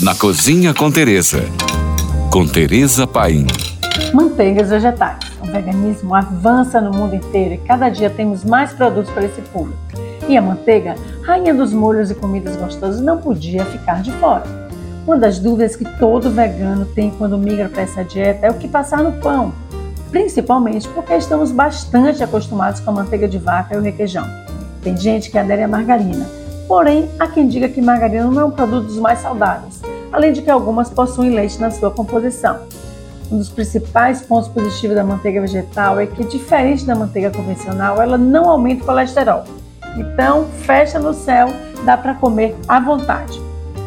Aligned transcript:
na 0.00 0.14
Cozinha 0.14 0.74
com 0.74 0.90
Teresa. 0.90 1.44
Com 2.30 2.46
Teresa 2.46 3.06
Paim. 3.06 3.46
Manteigas 4.12 4.70
vegetais. 4.70 5.18
O 5.40 5.46
veganismo 5.46 6.14
avança 6.14 6.80
no 6.80 6.90
mundo 6.90 7.14
inteiro 7.14 7.54
e 7.54 7.58
cada 7.58 7.88
dia 7.88 8.10
temos 8.10 8.44
mais 8.44 8.72
produtos 8.72 9.12
para 9.12 9.24
esse 9.24 9.40
público. 9.40 9.78
E 10.28 10.36
a 10.36 10.42
manteiga, 10.42 10.96
rainha 11.22 11.54
dos 11.54 11.72
molhos 11.72 12.10
e 12.10 12.14
comidas 12.14 12.56
gostosas, 12.56 13.00
não 13.00 13.18
podia 13.18 13.64
ficar 13.66 14.02
de 14.02 14.10
fora. 14.12 14.42
Uma 15.06 15.16
das 15.16 15.38
dúvidas 15.38 15.76
que 15.76 15.84
todo 15.98 16.30
vegano 16.30 16.86
tem 16.86 17.10
quando 17.10 17.38
migra 17.38 17.68
para 17.68 17.82
essa 17.82 18.02
dieta 18.02 18.46
é 18.46 18.50
o 18.50 18.54
que 18.54 18.66
passar 18.66 19.02
no 19.02 19.12
pão, 19.12 19.52
principalmente 20.10 20.88
porque 20.88 21.14
estamos 21.14 21.52
bastante 21.52 22.22
acostumados 22.22 22.80
com 22.80 22.90
a 22.90 22.94
manteiga 22.94 23.28
de 23.28 23.38
vaca 23.38 23.74
e 23.74 23.78
o 23.78 23.82
requeijão. 23.82 24.26
Tem 24.82 24.96
gente 24.96 25.30
que 25.30 25.38
adere 25.38 25.62
à 25.62 25.68
margarina, 25.68 26.26
porém 26.66 27.08
há 27.18 27.26
quem 27.26 27.46
diga 27.46 27.68
que 27.68 27.80
margarina 27.80 28.24
não 28.24 28.40
é 28.40 28.44
um 28.44 28.50
produto 28.50 28.86
dos 28.86 28.98
mais 28.98 29.20
saudáveis, 29.20 29.83
além 30.14 30.32
de 30.32 30.42
que 30.42 30.50
algumas 30.50 30.88
possuem 30.88 31.34
leite 31.34 31.60
na 31.60 31.72
sua 31.72 31.90
composição. 31.90 32.60
Um 33.32 33.36
dos 33.36 33.48
principais 33.48 34.22
pontos 34.22 34.48
positivos 34.48 34.94
da 34.94 35.02
manteiga 35.02 35.40
vegetal 35.40 35.98
é 35.98 36.06
que, 36.06 36.22
diferente 36.24 36.86
da 36.86 36.94
manteiga 36.94 37.32
convencional, 37.32 38.00
ela 38.00 38.16
não 38.16 38.48
aumenta 38.48 38.84
o 38.84 38.86
colesterol. 38.86 39.42
Então, 39.96 40.44
fecha 40.60 41.00
no 41.00 41.12
céu, 41.12 41.48
dá 41.84 41.96
para 41.96 42.14
comer 42.14 42.54
à 42.68 42.78
vontade. 42.78 43.40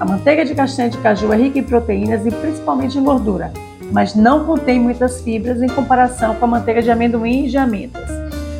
A 0.00 0.04
manteiga 0.04 0.44
de 0.44 0.56
castanha 0.56 0.90
de 0.90 0.98
caju 0.98 1.32
é 1.32 1.36
rica 1.36 1.60
em 1.60 1.62
proteínas 1.62 2.26
e 2.26 2.32
principalmente 2.32 2.98
em 2.98 3.04
gordura, 3.04 3.52
mas 3.92 4.16
não 4.16 4.44
contém 4.44 4.80
muitas 4.80 5.20
fibras 5.20 5.62
em 5.62 5.68
comparação 5.68 6.34
com 6.34 6.46
a 6.46 6.48
manteiga 6.48 6.82
de 6.82 6.90
amendoim 6.90 7.44
e 7.44 7.48
de 7.48 7.56
amêndoas. 7.56 8.10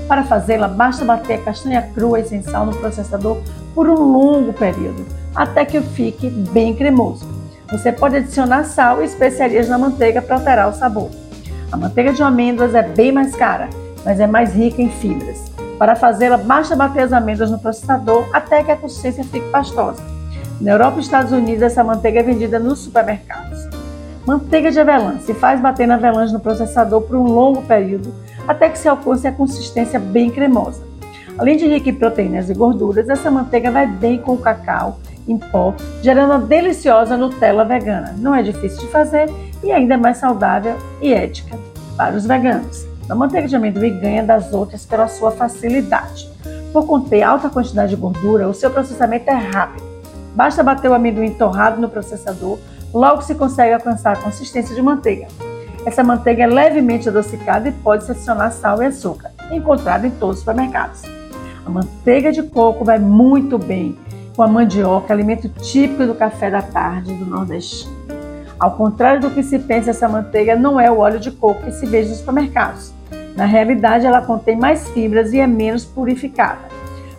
Para 0.07 0.23
fazê-la, 0.23 0.69
basta 0.69 1.05
bater 1.05 1.41
a 1.41 1.43
castanha 1.43 1.83
crua 1.93 2.21
e 2.21 2.25
sem 2.25 2.41
sal 2.41 2.65
no 2.67 2.77
processador 2.77 3.39
por 3.75 3.89
um 3.89 4.01
longo 4.01 4.53
período, 4.53 5.05
até 5.35 5.65
que 5.65 5.81
fique 5.81 6.31
bem 6.31 6.73
cremoso. 6.73 7.38
Você 7.71 7.93
pode 7.93 8.17
adicionar 8.17 8.65
sal 8.65 9.03
e 9.03 9.05
especiarias 9.05 9.69
na 9.69 9.77
manteiga 9.77 10.23
para 10.23 10.37
alterar 10.37 10.71
o 10.71 10.73
sabor. 10.73 11.11
A 11.71 11.77
manteiga 11.77 12.15
de 12.15 12.23
amêndoas 12.23 12.75
é 12.75 12.83
bem 12.83 13.13
mais 13.13 13.37
cara, 13.37 13.69
mas 14.07 14.19
é 14.19 14.27
mais 14.27 14.55
rica 14.55 14.81
em 14.81 14.89
fibras. 14.89 15.53
Para 15.79 15.95
fazê-la, 15.95 16.39
basta 16.39 16.75
bater 16.75 17.03
as 17.03 17.13
amêndoas 17.13 17.51
no 17.51 17.59
processador 17.59 18.27
até 18.33 18.65
que 18.65 18.73
a 18.73 18.77
consistência 18.77 19.23
fique 19.23 19.51
pastosa. 19.51 20.03
Na 20.59 20.71
Europa 20.71 20.97
e 20.97 21.01
Estados 21.03 21.31
Unidos, 21.31 21.63
essa 21.63 21.85
manteiga 21.85 22.21
é 22.21 22.23
vendida 22.23 22.59
nos 22.59 22.79
supermercados. 22.79 23.69
Manteiga 24.27 24.71
de 24.71 24.81
avelã 24.81 25.19
se 25.21 25.35
faz 25.35 25.61
bater 25.61 25.87
na 25.87 25.97
avelãs 25.97 26.33
no 26.33 26.41
processador 26.41 27.03
por 27.03 27.17
um 27.17 27.25
longo 27.25 27.61
período 27.63 28.15
até 28.47 28.71
que 28.71 28.79
se 28.79 28.89
alcance 28.89 29.27
a 29.27 29.33
consistência 29.33 29.99
bem 30.01 30.31
cremosa. 30.31 30.83
Além 31.37 31.59
de 31.59 31.69
rica 31.69 31.91
em 31.91 31.95
proteínas 31.95 32.49
e 32.49 32.55
gorduras, 32.55 33.11
essa 33.11 33.31
manteiga 33.31 33.71
vai 33.71 33.87
bem 33.87 34.17
com 34.19 34.33
o 34.33 34.39
cacau 34.39 34.99
em 35.29 35.39
pó, 35.39 35.75
gerando 36.03 36.31
uma 36.31 36.39
deliciosa 36.39 37.17
Nutella 37.17 37.65
vegana. 37.65 38.15
Não 38.19 38.35
é 38.35 38.43
difícil 38.43 38.81
de 38.81 38.87
fazer 38.89 39.31
e 39.63 39.71
ainda 39.71 39.95
é 39.95 39.97
mais 39.97 40.17
saudável 40.17 40.77
e 41.01 41.13
ética 41.13 41.57
para 41.97 42.17
os 42.17 42.27
veganos. 42.27 42.87
A 43.09 43.15
manteiga 43.15 43.49
de 43.49 43.57
amendoim 43.57 43.99
ganha 44.01 44.23
das 44.23 44.53
outras 44.53 44.85
pela 44.85 45.09
sua 45.09 45.31
facilidade. 45.31 46.29
Por 46.73 46.87
conter 46.87 47.23
alta 47.23 47.49
quantidade 47.49 47.91
de 47.91 48.01
gordura, 48.01 48.49
o 48.49 48.55
seu 48.55 48.71
processamento 48.71 49.31
é 49.31 49.35
rápido. 49.35 49.87
Basta 50.35 50.63
bater 50.63 50.91
o 50.91 50.95
amendoim 50.95 51.33
torrado 51.33 51.81
no 51.81 51.89
processador, 51.89 52.59
logo 52.93 53.23
se 53.23 53.35
consegue 53.35 53.73
alcançar 53.73 54.13
a 54.13 54.21
consistência 54.21 54.75
de 54.75 54.83
manteiga. 54.83 55.27
Essa 55.87 56.05
manteiga 56.05 56.45
é 56.45 56.47
levemente 56.47 57.09
adocicada 57.09 57.69
e 57.69 57.73
pode-se 57.73 58.11
adicionar 58.11 58.51
sal 58.51 58.83
e 58.83 58.87
açúcar, 58.87 59.31
encontrada 59.51 60.07
em 60.07 60.11
todos 60.11 60.37
os 60.37 60.41
supermercados. 60.41 61.03
A 61.65 61.71
manteiga 61.71 62.31
de 62.31 62.43
coco 62.43 62.85
vai 62.85 62.99
muito 62.99 63.59
bem 63.59 63.97
com 64.39 64.45
a 64.45 64.47
mandioca, 64.47 65.13
alimento 65.13 65.49
típico 65.49 66.07
do 66.07 66.15
café 66.15 66.49
da 66.49 66.63
tarde 66.63 67.13
do 67.13 67.27
Nordeste. 67.27 67.89
Ao 68.57 68.71
contrário 68.71 69.21
do 69.21 69.31
que 69.31 69.43
se 69.43 69.59
pensa, 69.59 69.91
essa 69.91 70.09
manteiga 70.09 70.55
não 70.55 70.81
é 70.81 70.89
o 70.89 70.99
óleo 70.99 71.19
de 71.19 71.33
coco 71.33 71.65
que 71.65 71.73
se 71.73 71.85
vê 71.87 72.03
nos 72.03 72.19
supermercados. 72.19 72.93
Na 73.35 73.47
realidade, 73.47 74.07
ela 74.07 74.23
contém 74.23 74.57
mais 74.57 74.89
fibras 74.91 75.33
e 75.33 75.41
é 75.41 75.47
menos 75.49 75.85
purificada. 75.85 76.61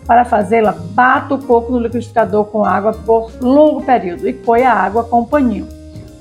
Para 0.06 0.24
fazê-la, 0.24 0.72
bata 0.72 1.34
o 1.34 1.42
coco 1.42 1.72
no 1.72 1.80
liquidificador 1.80 2.46
com 2.46 2.64
água 2.64 2.94
por 2.94 3.30
longo 3.38 3.82
período 3.82 4.26
e 4.26 4.32
coe 4.32 4.62
a 4.62 4.72
água 4.72 5.04
com 5.04 5.20
um 5.20 5.26
paninho. 5.26 5.68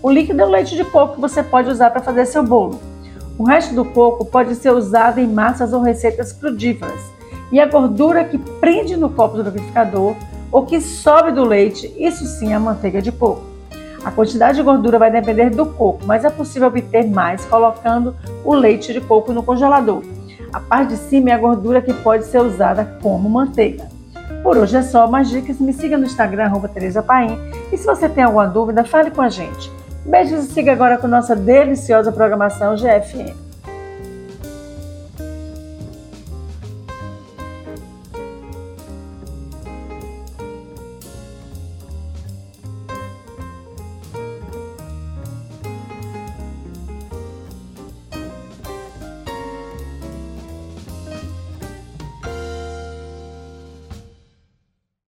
O 0.04 0.12
líquido 0.12 0.42
é 0.42 0.46
o 0.46 0.50
leite 0.50 0.76
de 0.76 0.84
coco 0.84 1.16
que 1.16 1.22
você 1.22 1.42
pode 1.42 1.70
usar 1.70 1.92
para 1.92 2.02
fazer 2.02 2.26
seu 2.26 2.44
bolo. 2.44 2.78
O 3.38 3.46
resto 3.46 3.74
do 3.74 3.86
coco 3.86 4.26
pode 4.26 4.54
ser 4.54 4.72
usado 4.72 5.18
em 5.22 5.28
massas 5.28 5.72
ou 5.72 5.82
receitas 5.82 6.34
crudíferas. 6.34 7.00
E 7.54 7.60
a 7.62 7.66
gordura 7.66 8.26
que 8.26 8.38
prende 8.38 8.98
no 8.98 9.10
copo 9.10 9.38
do 9.38 9.44
liquidificador 9.44 10.14
o 10.52 10.64
que 10.64 10.82
sobe 10.82 11.32
do 11.32 11.44
leite, 11.44 11.94
isso 11.98 12.26
sim 12.26 12.52
é 12.52 12.56
a 12.56 12.60
manteiga 12.60 13.02
de 13.02 13.12
coco. 13.12 13.44
A 14.04 14.12
quantidade 14.12 14.58
de 14.58 14.64
gordura 14.64 14.98
vai 14.98 15.12
depender 15.12 15.50
do 15.50 15.66
coco, 15.66 16.06
mas 16.06 16.26
é 16.26 16.30
possível 16.30 16.70
obter 16.70 17.08
mais 17.08 17.46
colocando 17.46 18.16
o 18.44 18.56
leite 18.56 18.94
de 18.94 19.02
coco 19.02 19.32
no 19.32 19.44
congelador. 19.44 20.02
A 20.52 20.60
parte 20.60 20.90
de 20.90 20.98
cima 20.98 21.30
é 21.30 21.34
a 21.34 21.38
gordura 21.38 21.82
que 21.82 21.94
pode 21.94 22.26
ser 22.26 22.40
usada 22.40 22.98
como 23.02 23.30
manteiga. 23.30 23.88
Por 24.42 24.58
hoje 24.58 24.78
é 24.78 24.82
só, 24.82 25.06
mais 25.06 25.30
dicas 25.30 25.60
me 25.60 25.74
siga 25.74 25.98
no 25.98 26.06
Instagram, 26.06 26.46
arroba 26.46 26.68
Tereza 26.68 27.04
Paim, 27.04 27.38
e 27.72 27.78
se 27.78 27.86
você 27.86 28.08
tem 28.08 28.24
alguma 28.24 28.48
dúvida, 28.48 28.84
fale 28.84 29.12
com 29.12 29.22
a 29.22 29.30
gente. 29.30 29.72
Beijos 30.06 30.46
e 30.46 30.54
siga 30.54 30.72
agora 30.72 30.98
com 30.98 31.08
nossa 31.08 31.36
deliciosa 31.36 32.12
programação 32.12 32.76
GFM. 32.76 33.49